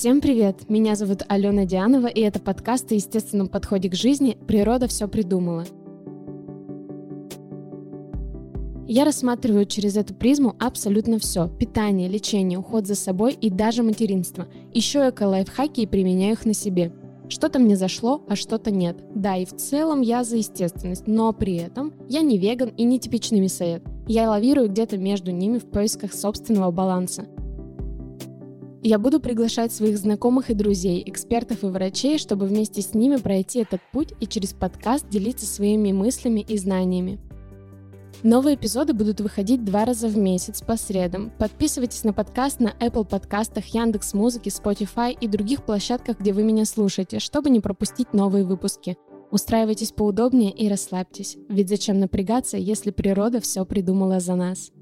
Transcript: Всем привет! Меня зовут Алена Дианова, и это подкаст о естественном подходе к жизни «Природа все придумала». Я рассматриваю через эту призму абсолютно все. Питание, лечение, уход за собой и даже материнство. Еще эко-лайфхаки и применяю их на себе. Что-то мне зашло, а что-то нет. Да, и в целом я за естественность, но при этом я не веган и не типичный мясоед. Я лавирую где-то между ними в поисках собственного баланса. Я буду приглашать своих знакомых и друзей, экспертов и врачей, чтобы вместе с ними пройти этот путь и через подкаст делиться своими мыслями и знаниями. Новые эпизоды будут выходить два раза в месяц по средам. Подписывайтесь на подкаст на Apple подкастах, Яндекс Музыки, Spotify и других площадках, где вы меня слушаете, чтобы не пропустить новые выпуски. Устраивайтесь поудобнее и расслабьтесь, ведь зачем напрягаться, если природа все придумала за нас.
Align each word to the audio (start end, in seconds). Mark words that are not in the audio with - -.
Всем 0.00 0.22
привет! 0.22 0.70
Меня 0.70 0.96
зовут 0.96 1.24
Алена 1.28 1.66
Дианова, 1.66 2.06
и 2.06 2.22
это 2.22 2.40
подкаст 2.40 2.90
о 2.90 2.94
естественном 2.94 3.48
подходе 3.48 3.90
к 3.90 3.94
жизни 3.94 4.38
«Природа 4.48 4.86
все 4.86 5.06
придумала». 5.08 5.66
Я 8.88 9.04
рассматриваю 9.04 9.66
через 9.66 9.98
эту 9.98 10.14
призму 10.14 10.56
абсолютно 10.58 11.18
все. 11.18 11.48
Питание, 11.48 12.08
лечение, 12.08 12.58
уход 12.58 12.86
за 12.86 12.94
собой 12.94 13.34
и 13.34 13.50
даже 13.50 13.82
материнство. 13.82 14.48
Еще 14.72 15.00
эко-лайфхаки 15.00 15.82
и 15.82 15.86
применяю 15.86 16.32
их 16.32 16.46
на 16.46 16.54
себе. 16.54 16.94
Что-то 17.28 17.58
мне 17.58 17.76
зашло, 17.76 18.24
а 18.26 18.36
что-то 18.36 18.70
нет. 18.70 18.96
Да, 19.14 19.36
и 19.36 19.44
в 19.44 19.54
целом 19.54 20.00
я 20.00 20.24
за 20.24 20.38
естественность, 20.38 21.08
но 21.08 21.34
при 21.34 21.56
этом 21.56 21.92
я 22.08 22.22
не 22.22 22.38
веган 22.38 22.70
и 22.70 22.84
не 22.84 22.98
типичный 22.98 23.40
мясоед. 23.40 23.82
Я 24.08 24.30
лавирую 24.30 24.70
где-то 24.70 24.96
между 24.96 25.30
ними 25.30 25.58
в 25.58 25.66
поисках 25.66 26.14
собственного 26.14 26.70
баланса. 26.70 27.26
Я 28.82 28.98
буду 28.98 29.20
приглашать 29.20 29.74
своих 29.74 29.98
знакомых 29.98 30.48
и 30.48 30.54
друзей, 30.54 31.02
экспертов 31.04 31.64
и 31.64 31.66
врачей, 31.66 32.16
чтобы 32.16 32.46
вместе 32.46 32.80
с 32.80 32.94
ними 32.94 33.16
пройти 33.16 33.58
этот 33.58 33.82
путь 33.92 34.14
и 34.20 34.26
через 34.26 34.54
подкаст 34.54 35.06
делиться 35.10 35.44
своими 35.44 35.92
мыслями 35.92 36.40
и 36.40 36.56
знаниями. 36.56 37.18
Новые 38.22 38.56
эпизоды 38.56 38.94
будут 38.94 39.20
выходить 39.20 39.64
два 39.64 39.84
раза 39.84 40.08
в 40.08 40.16
месяц 40.16 40.62
по 40.62 40.78
средам. 40.78 41.30
Подписывайтесь 41.38 42.04
на 42.04 42.14
подкаст 42.14 42.60
на 42.60 42.72
Apple 42.80 43.06
подкастах, 43.06 43.66
Яндекс 43.66 44.14
Музыки, 44.14 44.48
Spotify 44.48 45.12
и 45.12 45.28
других 45.28 45.62
площадках, 45.64 46.18
где 46.18 46.32
вы 46.32 46.42
меня 46.42 46.64
слушаете, 46.64 47.18
чтобы 47.18 47.50
не 47.50 47.60
пропустить 47.60 48.14
новые 48.14 48.44
выпуски. 48.44 48.96
Устраивайтесь 49.30 49.92
поудобнее 49.92 50.52
и 50.52 50.70
расслабьтесь, 50.70 51.36
ведь 51.50 51.68
зачем 51.68 52.00
напрягаться, 52.00 52.56
если 52.56 52.90
природа 52.90 53.40
все 53.40 53.66
придумала 53.66 54.20
за 54.20 54.36
нас. 54.36 54.72